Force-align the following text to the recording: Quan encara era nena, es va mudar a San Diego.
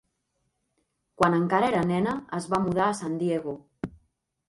Quan 1.19 1.37
encara 1.41 1.69
era 1.75 1.83
nena, 1.91 2.17
es 2.41 2.51
va 2.57 2.63
mudar 2.67 2.91
a 2.91 2.99
San 3.05 3.23
Diego. 3.25 3.59